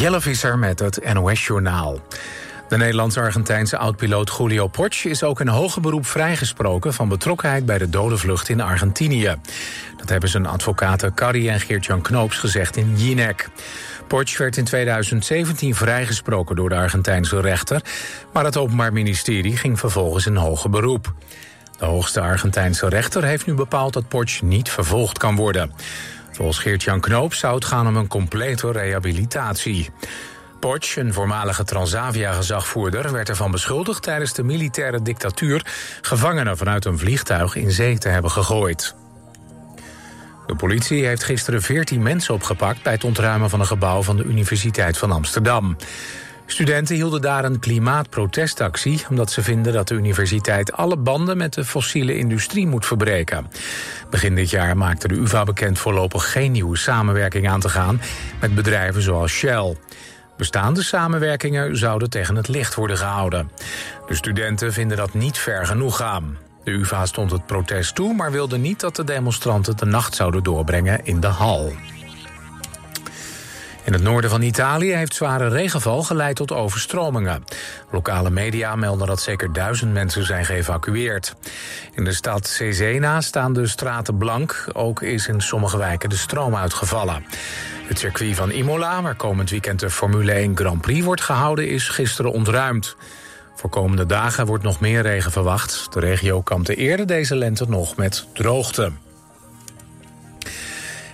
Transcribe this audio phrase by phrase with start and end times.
[0.00, 2.00] Jelle Visser met het NOS-journaal.
[2.68, 7.90] De Nederlands-Argentijnse oud-piloot Julio Porch is ook in hoger beroep vrijgesproken van betrokkenheid bij de
[7.90, 9.34] dode vlucht in Argentinië.
[9.96, 13.48] Dat hebben zijn advocaten Carrie en Geert-Jan Knoops gezegd in Jinek.
[14.06, 17.82] Porch werd in 2017 vrijgesproken door de Argentijnse rechter,
[18.32, 21.12] maar het Openbaar Ministerie ging vervolgens in hoger beroep.
[21.78, 25.72] De hoogste Argentijnse rechter heeft nu bepaald dat Porch niet vervolgd kan worden.
[26.32, 29.90] Volgens Geert-Jan Knoop zou het gaan om een complete rehabilitatie.
[30.60, 35.66] Porch, een voormalige Transavia-gezagvoerder, werd ervan beschuldigd tijdens de militaire dictatuur
[36.00, 38.94] gevangenen vanuit een vliegtuig in zee te hebben gegooid.
[40.46, 44.24] De politie heeft gisteren 14 mensen opgepakt bij het ontruimen van een gebouw van de
[44.24, 45.76] Universiteit van Amsterdam.
[46.50, 49.04] Studenten hielden daar een klimaatprotestactie...
[49.10, 53.46] omdat ze vinden dat de universiteit alle banden met de fossiele industrie moet verbreken.
[54.10, 58.00] Begin dit jaar maakte de UvA bekend voorlopig geen nieuwe samenwerking aan te gaan...
[58.40, 59.76] met bedrijven zoals Shell.
[60.36, 63.50] Bestaande samenwerkingen zouden tegen het licht worden gehouden.
[64.06, 66.38] De studenten vinden dat niet ver genoeg gaan.
[66.64, 70.42] De UvA stond het protest toe, maar wilde niet dat de demonstranten de nacht zouden
[70.42, 71.72] doorbrengen in de hal.
[73.84, 77.44] In het noorden van Italië heeft zware regenval geleid tot overstromingen.
[77.90, 81.34] Lokale media melden dat zeker duizend mensen zijn geëvacueerd.
[81.94, 84.66] In de stad Cesena staan de straten blank.
[84.72, 87.24] Ook is in sommige wijken de stroom uitgevallen.
[87.86, 91.88] Het circuit van Imola, waar komend weekend de Formule 1 Grand Prix wordt gehouden, is
[91.88, 92.96] gisteren ontruimd.
[93.54, 95.92] Voor komende dagen wordt nog meer regen verwacht.
[95.92, 98.92] De regio kampte eerder deze lente nog met droogte.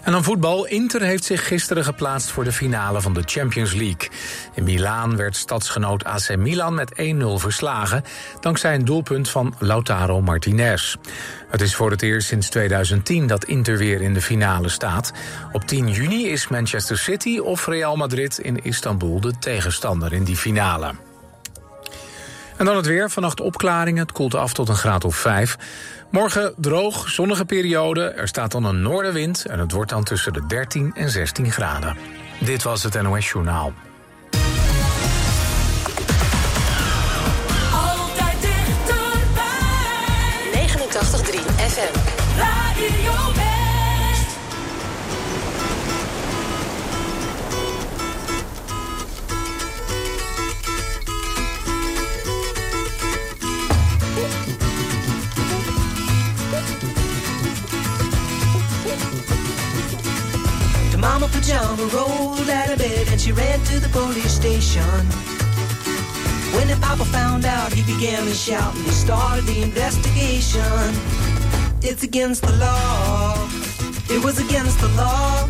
[0.07, 0.67] En dan voetbal.
[0.67, 4.09] Inter heeft zich gisteren geplaatst voor de finale van de Champions League.
[4.55, 6.95] In Milaan werd stadsgenoot AC Milan met 1-0
[7.35, 8.05] verslagen...
[8.41, 10.97] dankzij een doelpunt van Lautaro Martinez.
[11.49, 15.13] Het is voor het eerst sinds 2010 dat Inter weer in de finale staat.
[15.53, 20.37] Op 10 juni is Manchester City of Real Madrid in Istanbul de tegenstander in die
[20.37, 21.06] finale.
[22.57, 23.11] En dan het weer.
[23.11, 24.03] Vannacht opklaringen.
[24.03, 25.57] Het koelt af tot een graad of 5.
[26.11, 28.01] Morgen droog, zonnige periode.
[28.01, 31.97] Er staat dan een noordenwind en het wordt dan tussen de 13 en 16 graden.
[32.41, 33.73] Dit was het NOS Journaal.
[37.73, 39.47] Altijd dichterbij.
[40.53, 41.99] 89.3 FM.
[42.39, 43.46] Radio
[61.09, 65.01] mama pajama rolled out of bed and she ran to the police station.
[66.55, 70.83] When the papa found out, he began to shout and he started the investigation.
[71.89, 73.49] It's against the law.
[74.15, 75.45] It was against the law.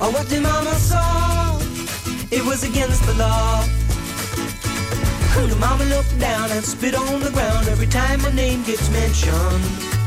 [0.00, 1.58] Or what the mama saw.
[2.30, 3.64] It was against the law.
[5.52, 9.99] The mama looked down and spit on the ground every time my name gets mentioned.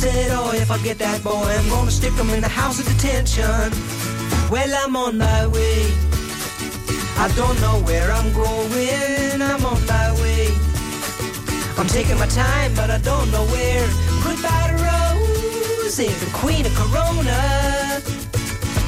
[0.00, 2.86] Said, oh, if I get that boy, I'm gonna stick him in the house of
[2.86, 3.70] detention.
[4.50, 5.86] Well, I'm on my way.
[7.16, 9.40] I don't know where I'm going.
[9.40, 10.48] I'm on my way.
[11.78, 13.86] I'm taking my time, but I don't know where.
[14.22, 18.00] Goodbye to Rosie, the queen of Corona.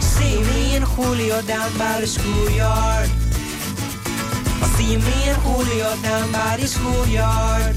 [0.01, 3.09] See me and Julio down by the schoolyard.
[4.77, 7.75] See me and Julio down by the schoolyard.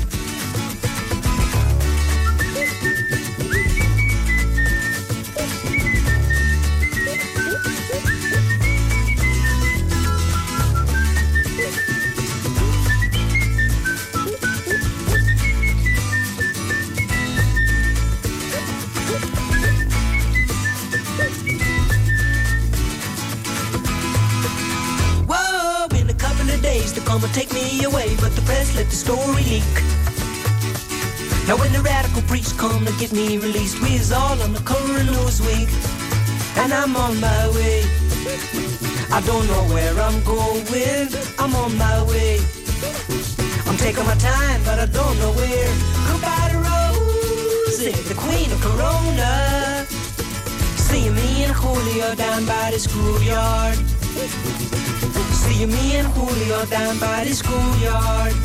[28.99, 29.75] Story leak.
[31.47, 34.99] Now when the radical priests come to get me released, we's all on the cover
[34.99, 35.69] of Newsweek,
[36.61, 37.79] and I'm on my way.
[39.17, 41.07] I don't know where I'm going,
[41.39, 42.39] I'm on my way.
[43.67, 45.71] I'm taking my time, but I don't know where.
[46.09, 49.85] Goodbye to Rosie, the queen of Corona.
[50.87, 53.77] See me and Julio down by the schoolyard.
[55.41, 58.35] See me and Julio down by the schoolyard.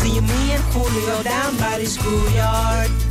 [0.00, 3.09] See me and Julio down by the schoolyard.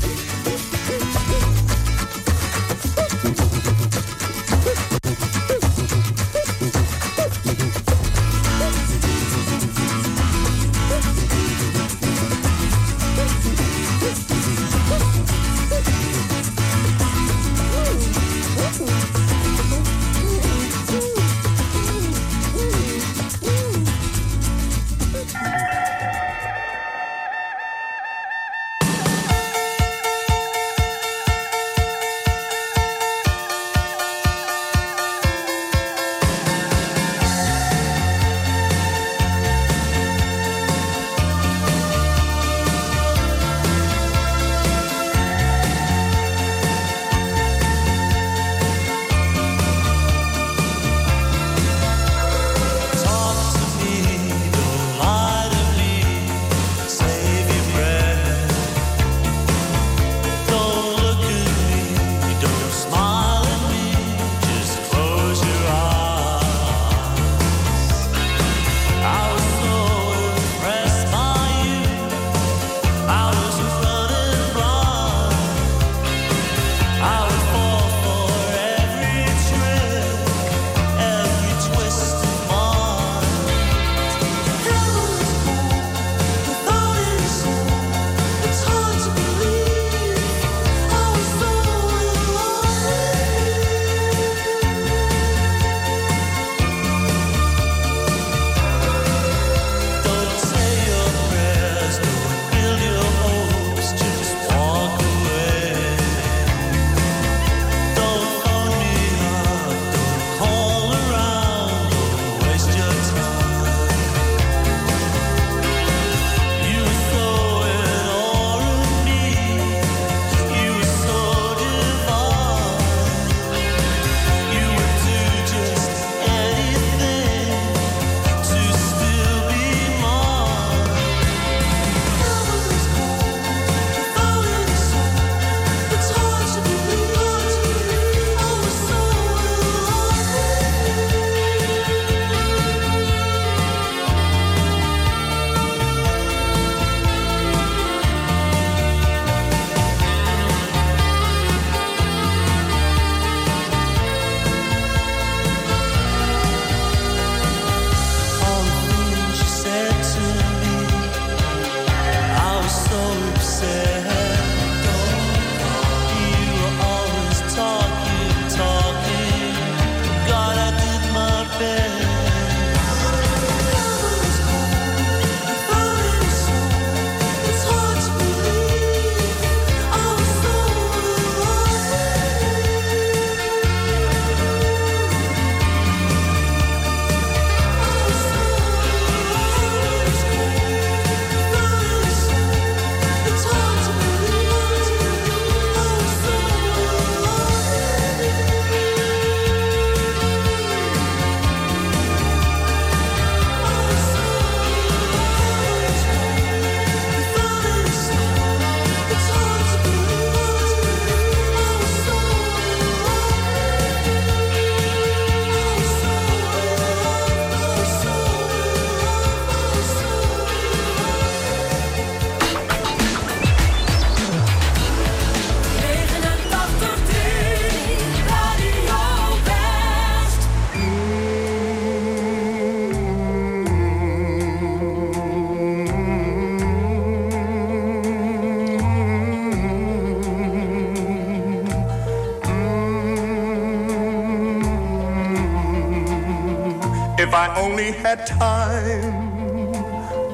[248.09, 249.75] Had time,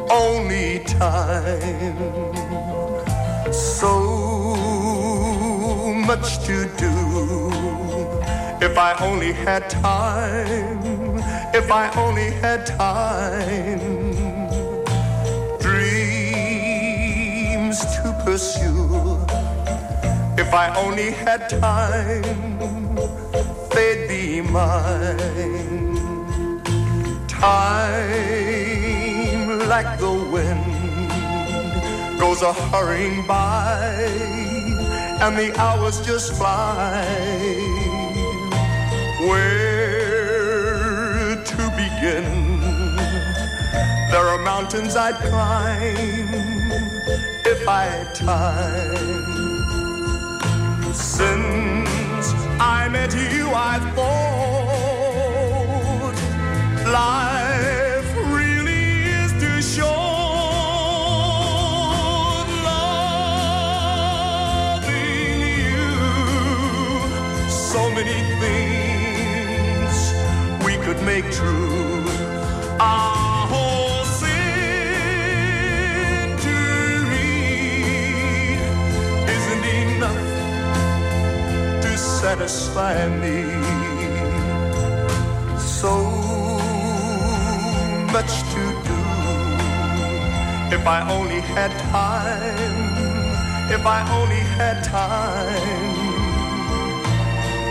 [0.09, 1.97] only time.
[3.51, 3.93] So
[6.09, 6.95] much to do.
[8.67, 11.19] If I only had time,
[11.53, 13.79] if I only had time.
[15.59, 16.17] Dreams
[17.95, 19.19] to pursue.
[20.37, 22.23] If I only had time,
[23.73, 25.54] they'd be mine.
[27.45, 29.37] Time
[29.69, 30.65] like the wind
[32.19, 33.85] goes a hurrying by,
[35.21, 37.05] and the hours just fly.
[39.27, 40.55] Where
[41.51, 42.27] to begin?
[44.09, 46.71] There are mountains I'd climb
[47.53, 49.35] if I had time.
[50.95, 52.27] Since
[52.59, 54.54] I met you, I thought
[56.95, 58.87] life really
[59.21, 59.95] is too short.
[63.65, 65.89] Loving you,
[67.49, 69.93] so many things
[70.65, 72.05] we could make true.
[72.79, 74.55] Our whole century
[79.35, 80.27] isn't enough
[81.83, 83.74] to satisfy me.
[90.75, 95.95] If I only had time, if I only had time,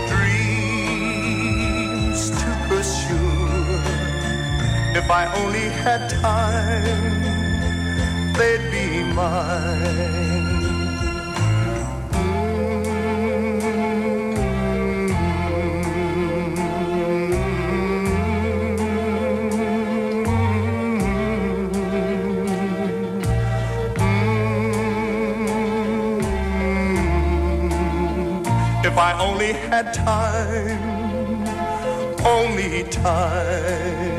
[0.09, 1.41] dreams
[2.31, 3.79] to pursue.
[4.99, 7.21] If I only had time,
[8.33, 10.44] they'd be mine.
[29.25, 31.47] Only had time,
[32.25, 34.14] only time.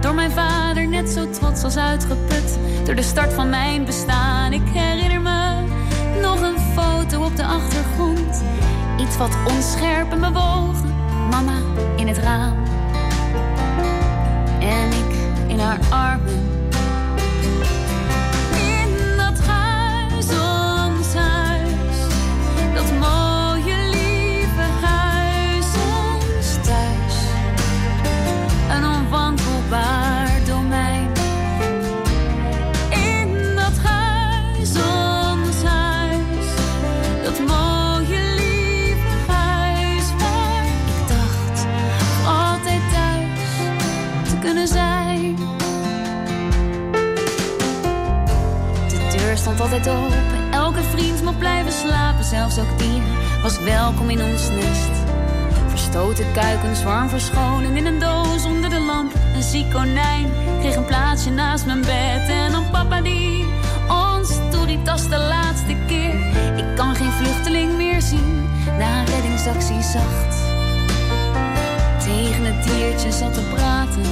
[0.00, 2.58] Door mijn vader net zo trots als uitgeput.
[2.84, 5.64] Door de start van mijn bestaan, ik herinner me
[6.20, 8.42] nog een foto op de achtergrond.
[9.00, 10.94] Iets wat onscherp en bewogen,
[11.30, 11.58] mama
[11.96, 12.56] in het raam.
[14.60, 15.16] En ik
[15.46, 16.43] in haar armen.
[50.50, 53.02] Elke vriend mocht blijven slapen, zelfs ook die
[53.42, 54.90] was welkom in ons nest.
[55.66, 59.12] Verstoten kuikens warm verscholen in een doos onder de lamp.
[59.34, 62.28] Een ziek konijn kreeg een plaatsje naast mijn bed.
[62.28, 63.46] En dan papa die
[63.88, 66.14] ons toeritas de laatste keer.
[66.56, 70.36] Ik kan geen vluchteling meer zien na een reddingsactie zacht.
[72.04, 74.02] Tegen het diertje zat te praten.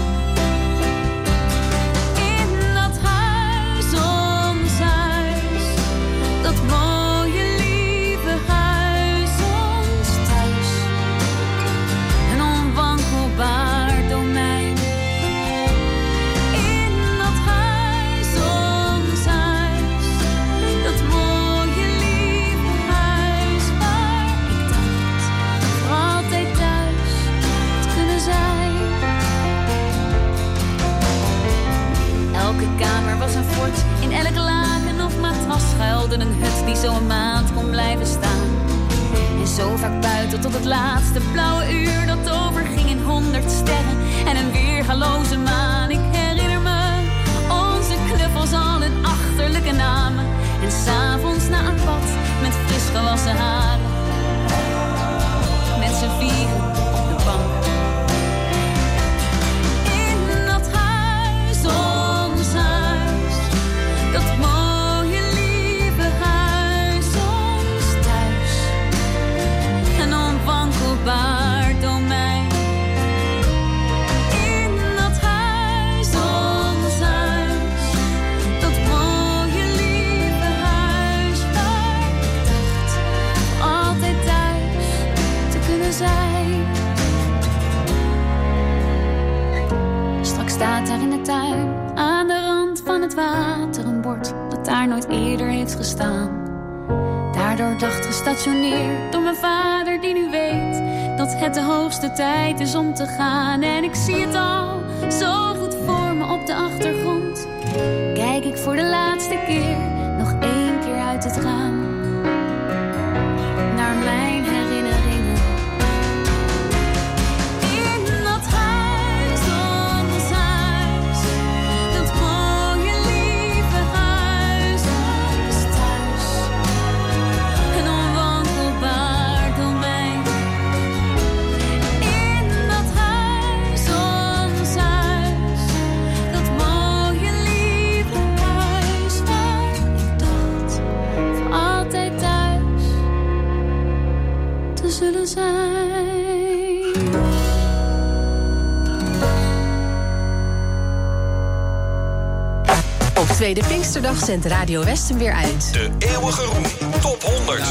[153.42, 155.72] Tweede Pinksterdag zendt Radio Westen weer uit.
[155.72, 156.62] De eeuwige roem,
[157.00, 157.62] top 100.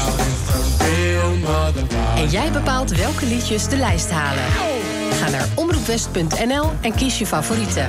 [2.16, 4.42] En jij bepaalt welke liedjes de lijst halen.
[5.20, 7.86] Ga naar omroepwest.nl en kies je favoriete.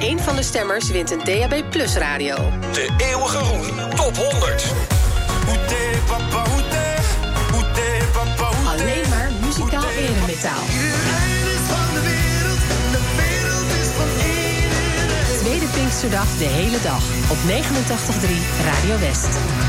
[0.00, 2.36] Eén van de stemmers wint een DAB Plus radio.
[2.72, 4.64] De eeuwige roem, top 100.
[8.66, 10.62] Alleen maar muzikaal eremetaal.
[16.10, 19.65] de hele dag op 89.3 Radio West.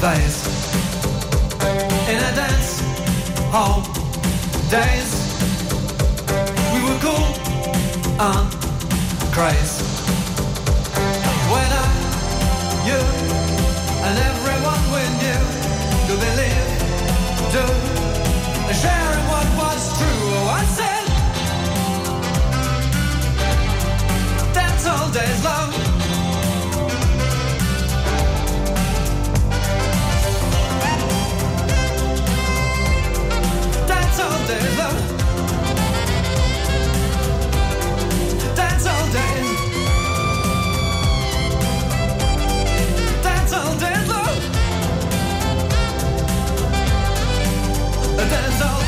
[0.00, 0.36] days
[2.08, 2.80] In a dance
[3.50, 3.82] hall
[4.70, 5.10] days.
[6.72, 7.26] We were cool
[8.20, 8.46] and
[9.34, 9.82] crazy.
[11.50, 11.86] When I,
[12.86, 13.00] you
[14.06, 14.39] and everyone
[48.30, 48.79] there's all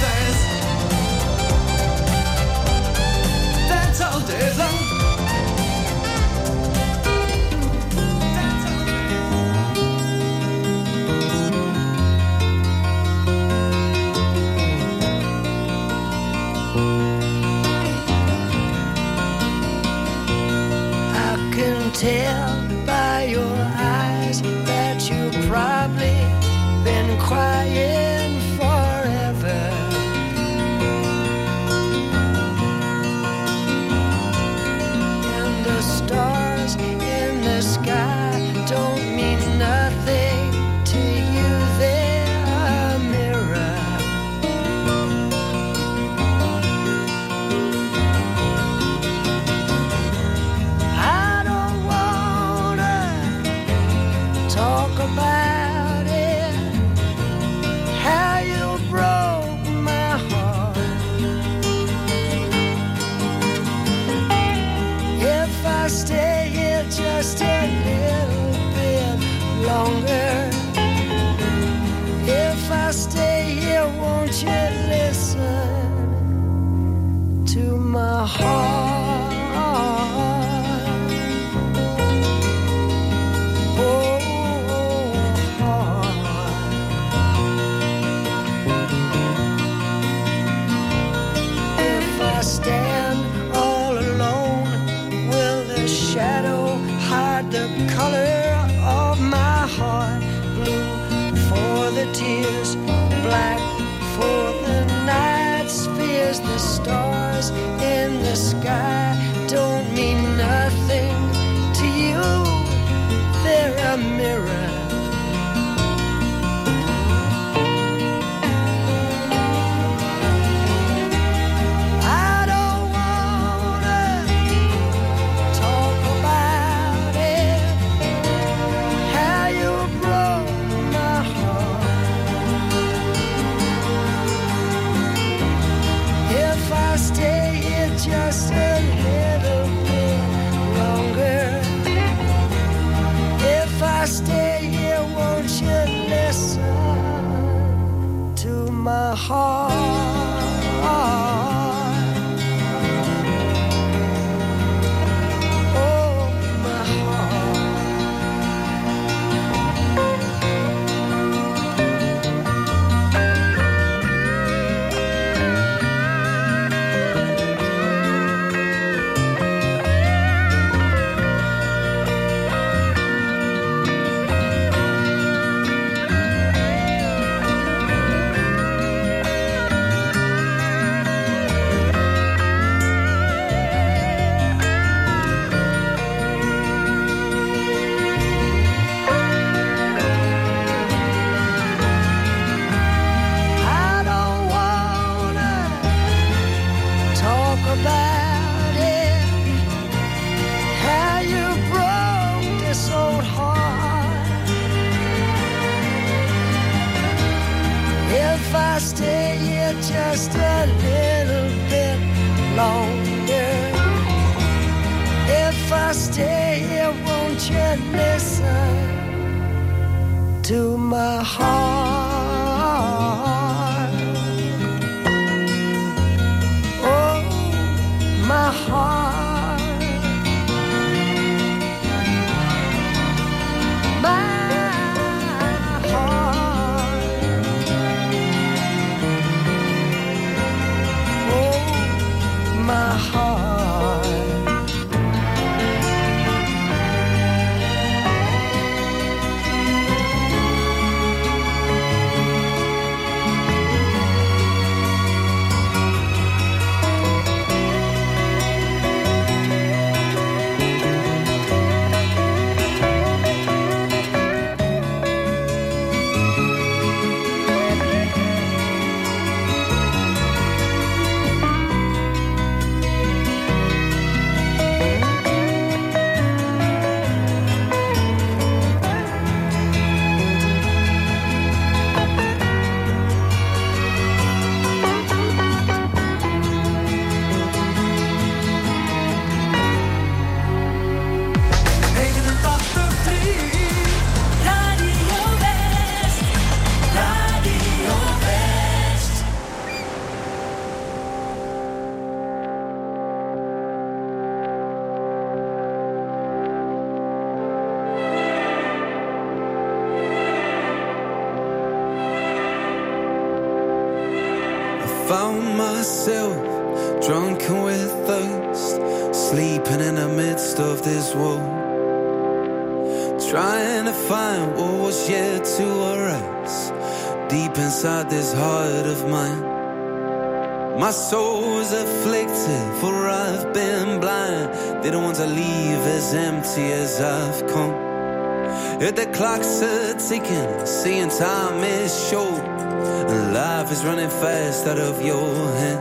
[344.63, 345.72] instead of your hand.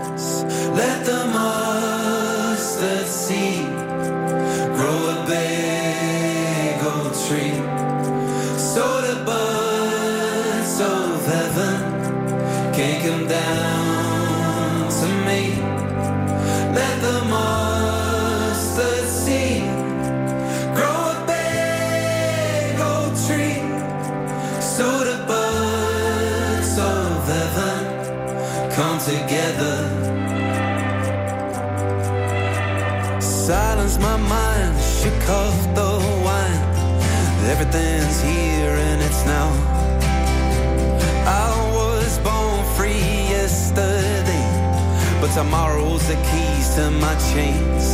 [46.12, 47.86] the keys to my chains.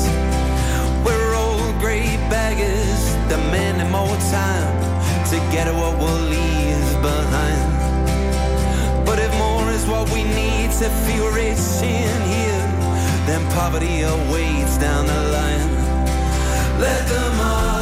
[1.05, 4.73] We're old grey beggars demanding more time
[5.29, 7.69] to get what we'll leave behind.
[9.05, 12.67] But if more is what we need to feel rich in here,
[13.27, 15.69] then poverty awaits down the line.
[16.79, 17.76] Let them all.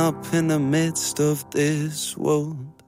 [0.00, 2.79] up in the midst of this world.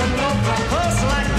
[0.00, 1.29] with no proposal like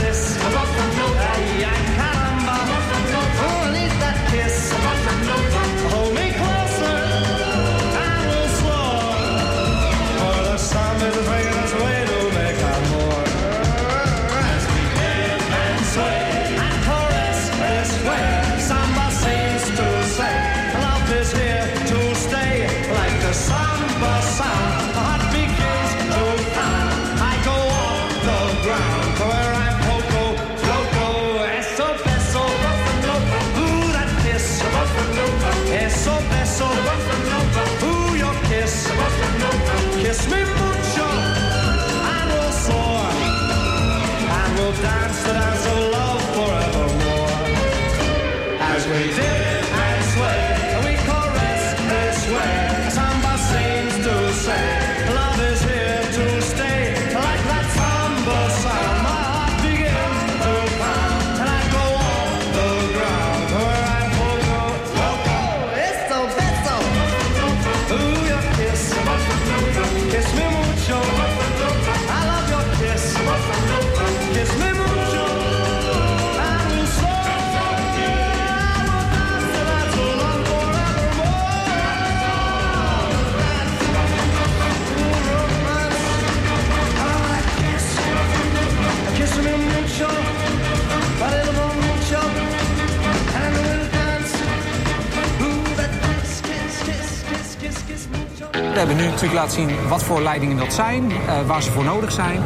[98.77, 102.11] hebben nu natuurlijk laten zien wat voor leidingen dat zijn, eh, waar ze voor nodig
[102.11, 102.43] zijn.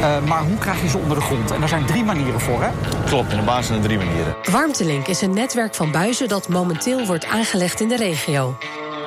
[0.00, 1.50] Eh, maar hoe krijg je ze onder de grond?
[1.50, 2.68] En daar zijn drie manieren voor, hè?
[3.06, 4.36] Klopt, in de basis zijn er drie manieren.
[4.50, 8.56] Warmtelink is een netwerk van buizen dat momenteel wordt aangelegd in de regio.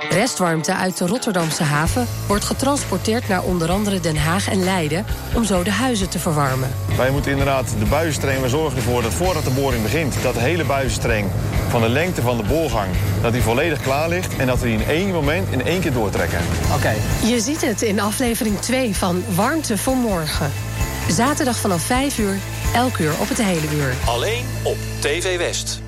[0.09, 5.43] Restwarmte uit de Rotterdamse haven wordt getransporteerd naar onder andere Den Haag en Leiden om
[5.43, 6.69] zo de huizen te verwarmen.
[6.97, 10.15] Wij moeten inderdaad de buizenstreng, we zorgen ervoor dat voordat de boring begint...
[10.21, 11.29] dat de hele buizenstreng
[11.67, 12.87] van de lengte van de boorgang,
[13.21, 14.35] dat die volledig klaar ligt...
[14.37, 16.39] en dat we die in één moment in één keer doortrekken.
[16.73, 16.93] Oké.
[17.27, 20.51] Je ziet het in aflevering 2 van Warmte voor Morgen.
[21.09, 22.37] Zaterdag vanaf 5 uur,
[22.73, 23.93] elk uur op het hele uur.
[24.05, 25.83] Alleen op TV West.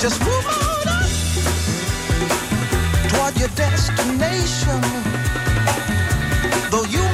[0.00, 1.10] Just move on up
[3.08, 4.80] toward your destination.
[6.70, 7.07] Though you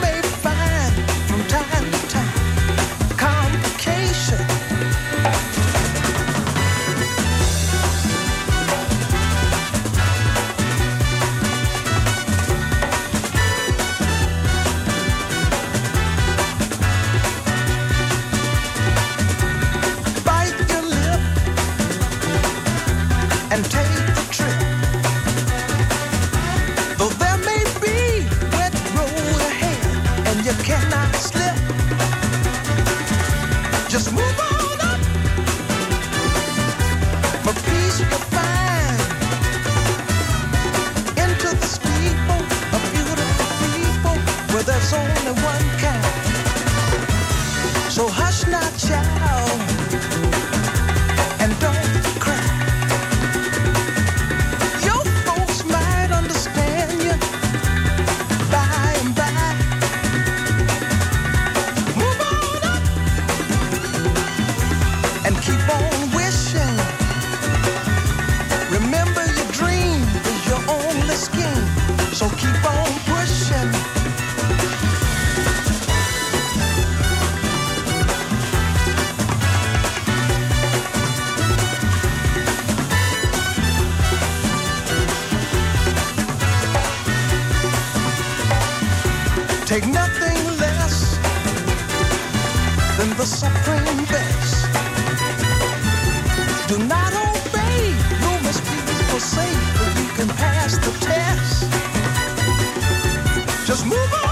[103.85, 104.24] move on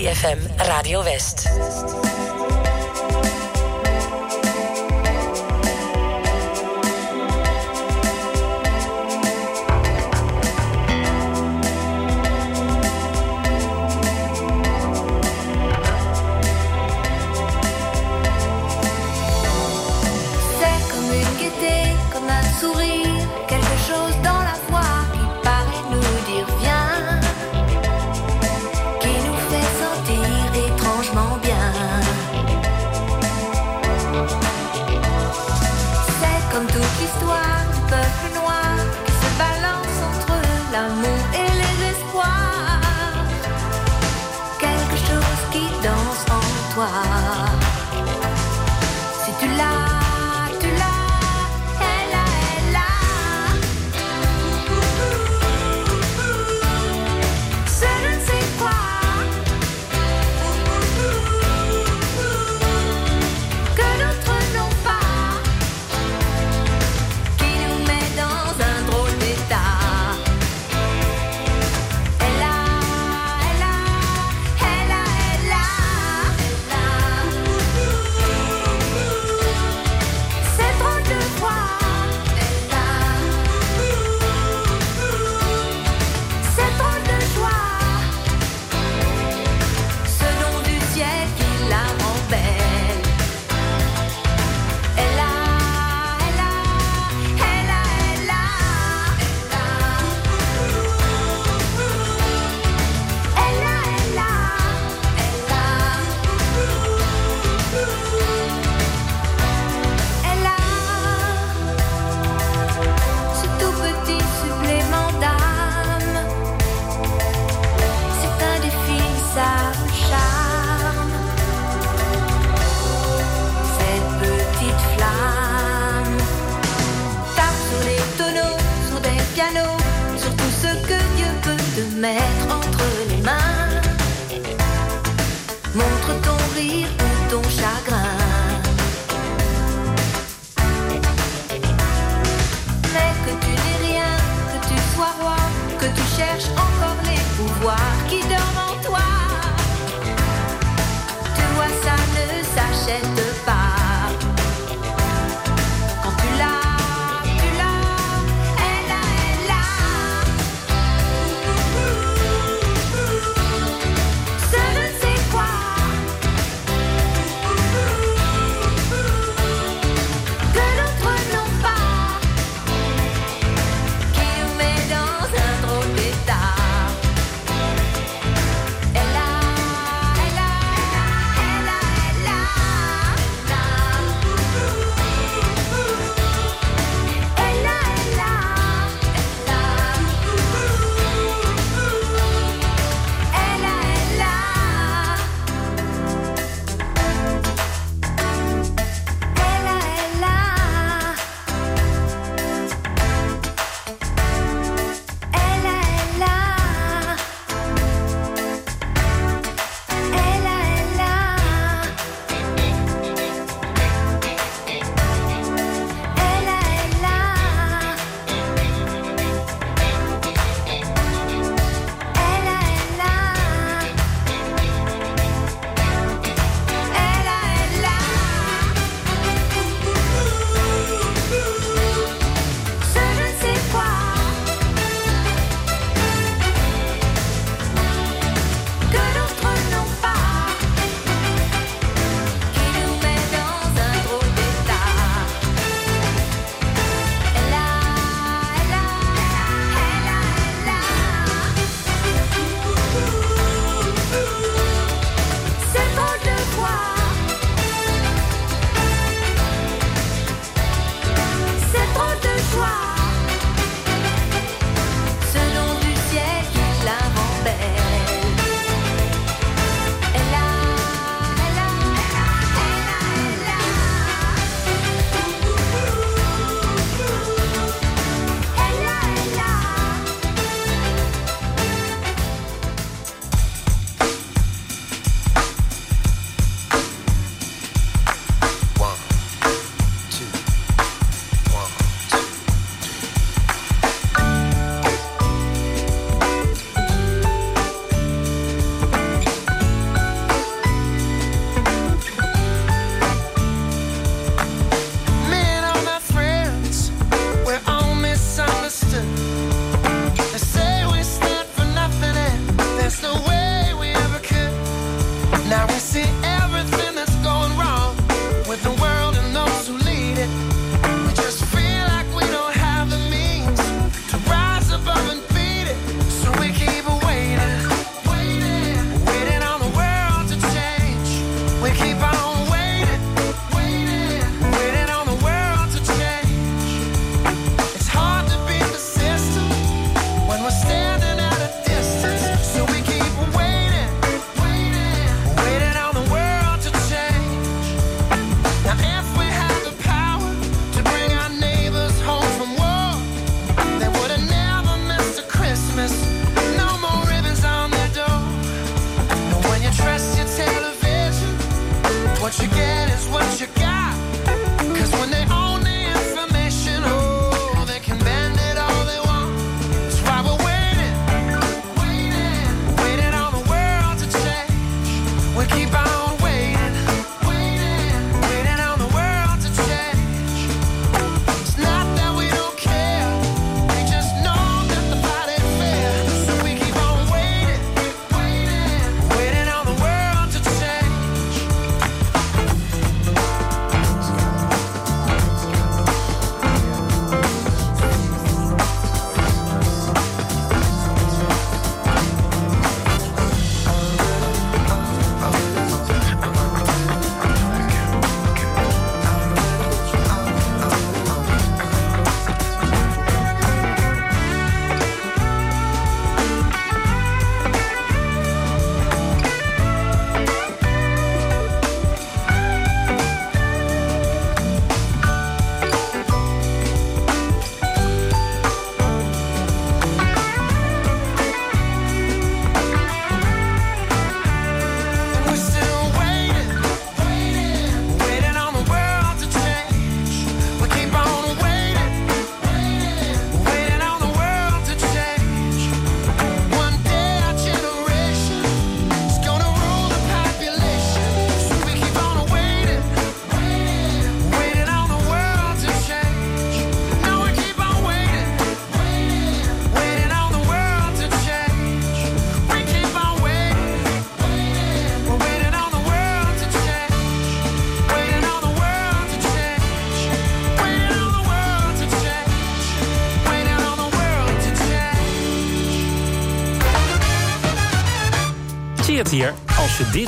[0.00, 1.99] 89.3 FM, Radio West.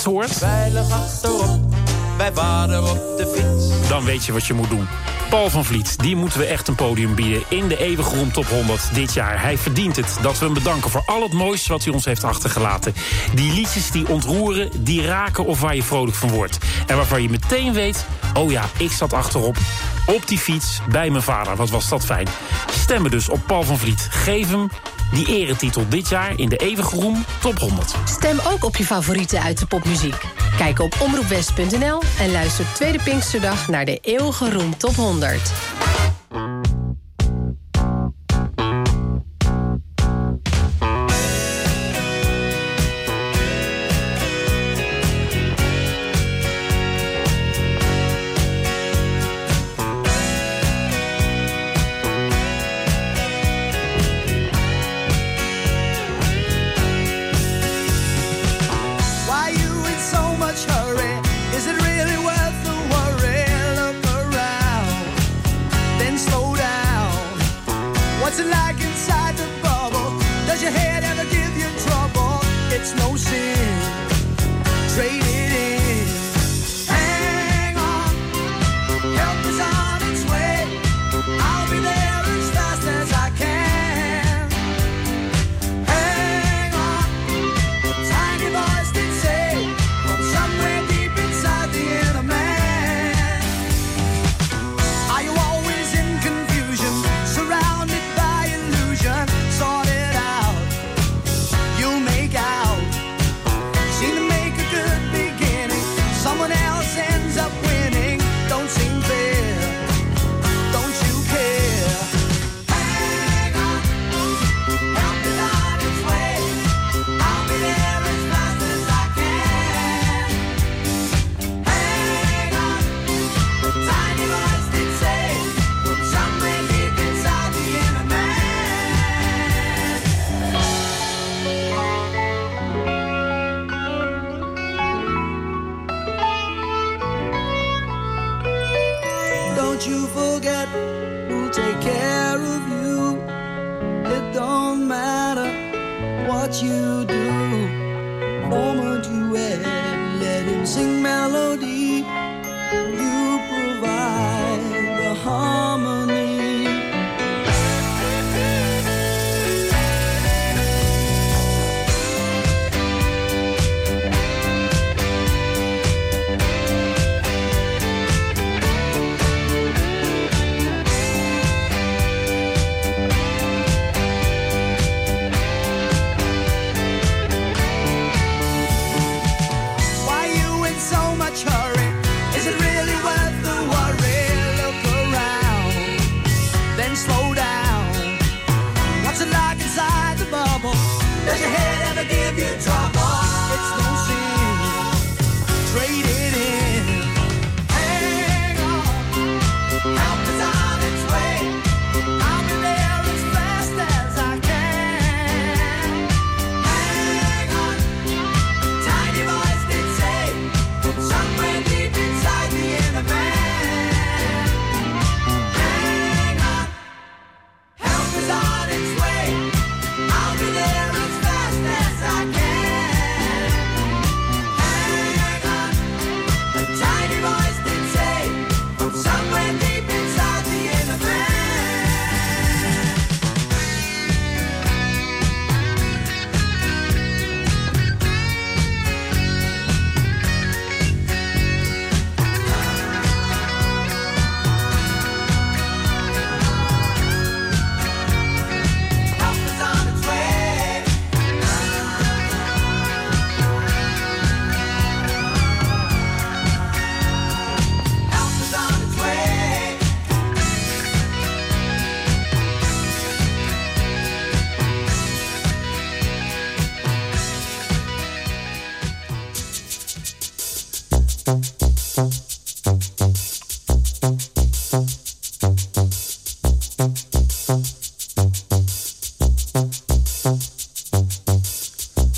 [0.05, 0.43] hoort...
[0.91, 1.75] Achterop,
[2.17, 3.89] wij waren op de fiets.
[3.89, 4.89] Dan weet je wat je moet doen.
[5.33, 8.47] Paul van Vliet, die moeten we echt een podium bieden in de eeuwige Roem Top
[8.47, 9.43] 100 dit jaar.
[9.43, 12.25] Hij verdient het dat we hem bedanken voor al het moois wat hij ons heeft
[12.25, 12.95] achtergelaten.
[13.35, 16.59] Die liedjes die ontroeren, die raken of waar je vrolijk van wordt.
[16.87, 19.57] En waarvan je meteen weet, oh ja, ik zat achterop
[20.07, 21.57] op die fiets bij mijn vader.
[21.57, 22.29] Wat was dat fijn.
[22.71, 24.09] Stemmen dus op Paul van Vliet.
[24.11, 24.71] Geef hem
[25.13, 27.95] die eretitel dit jaar in de eeuwige roem Top 100.
[28.05, 30.25] Stem ook op je favorieten uit de popmuziek.
[30.57, 35.53] Kijk op omroepwest.nl en luister Tweede Pinksterdag naar de eeuwige roem Top 100.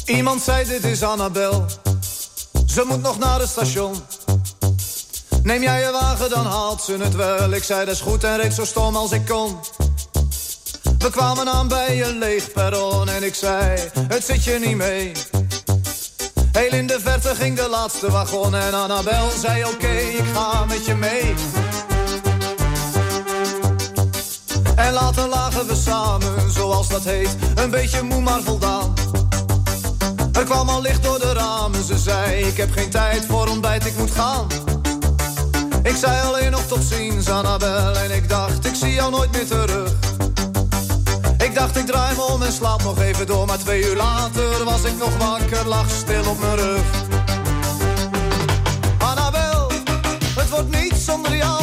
[0.05, 1.65] Iemand zei dit is Annabel.
[2.67, 3.95] Ze moet nog naar het station.
[5.43, 7.51] Neem jij je wagen, dan haalt ze het wel.
[7.53, 9.59] Ik zei dat is goed en reed zo stom als ik kon.
[10.99, 15.13] We kwamen aan bij een leeg perron en ik zei, het zit je niet mee.
[16.53, 20.87] Heel in de verte ging de laatste wagon en Annabel zei oké, ik ga met
[20.87, 21.35] je mee.
[24.77, 28.84] En later lagen we samen, zoals dat heet, een beetje moe maar voldaan.
[30.35, 33.87] Er kwam al licht door de ramen, ze zei ik heb geen tijd voor ontbijt,
[33.87, 34.47] ik moet gaan.
[35.83, 39.47] Ik zei alleen nog tot ziens, Annabel, en ik dacht ik zie jou nooit meer
[39.47, 39.93] terug.
[41.39, 44.65] Ik dacht ik draai me om en slaap nog even door, maar twee uur later
[44.65, 46.83] was ik nog wakker, lag stil op mijn rug.
[48.99, 49.71] Annabel,
[50.35, 51.63] het wordt niet zonder jou,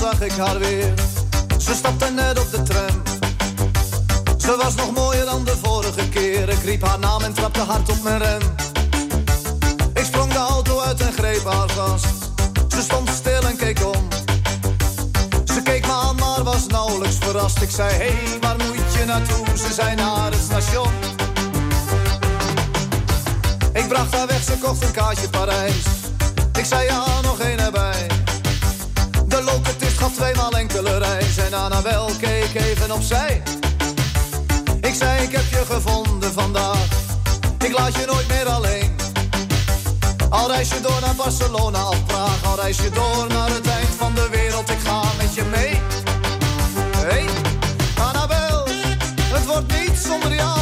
[0.00, 0.94] zag ik haar weer.
[1.58, 3.02] Ze stapte net op de tram.
[4.38, 6.48] Ze was nog mooier dan de vorige keer.
[6.48, 8.40] Ik riep haar naam en trapte hard op mijn rem.
[9.94, 12.06] Ik sprong de auto uit en greep haar vast.
[12.68, 14.08] Ze stond stil en keek om.
[15.44, 17.62] Ze keek me aan, maar was nauwelijks verrast.
[17.62, 19.46] Ik zei, hé, hey, waar moet je naartoe?
[19.54, 20.92] Ze zei naar het station.
[23.72, 25.84] Ik bracht haar weg, ze kocht een kaartje Parijs.
[26.58, 28.19] Ik zei, ja, nog één erbij
[30.00, 33.42] gaf tweemaal enkele reis en Annabel keek even opzij.
[34.80, 36.86] Ik zei, ik heb je gevonden vandaag,
[37.58, 38.96] ik laat je nooit meer alleen.
[40.28, 43.94] Al reis je door naar Barcelona of Praag, al reis je door naar het eind
[43.98, 45.80] van de wereld, ik ga met je mee.
[46.96, 47.24] Hey,
[47.98, 48.66] Annabel,
[49.24, 50.59] het wordt niet zonder jou.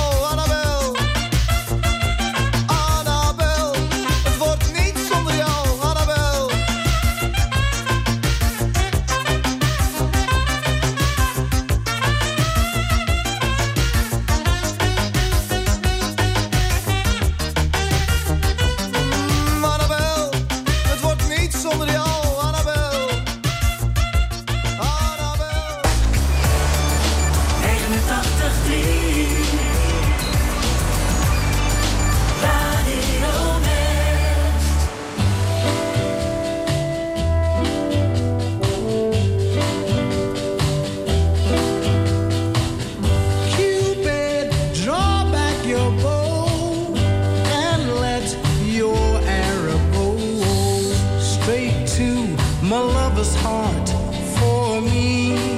[52.69, 53.89] my lover's heart
[54.37, 55.58] for me.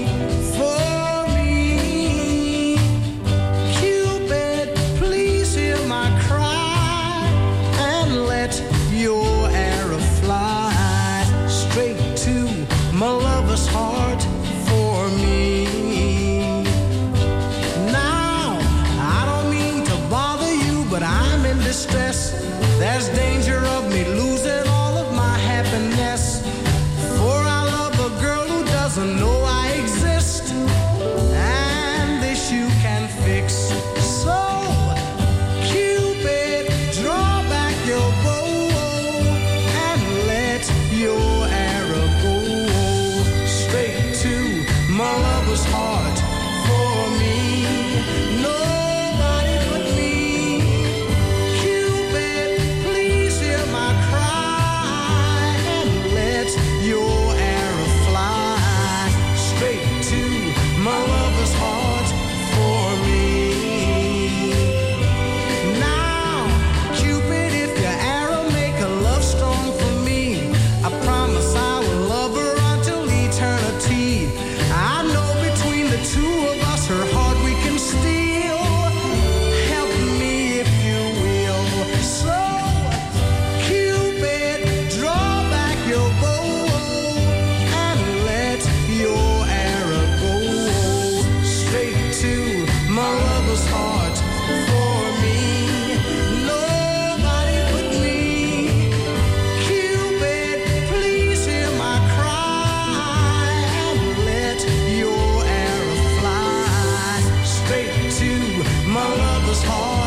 [109.50, 109.99] was home.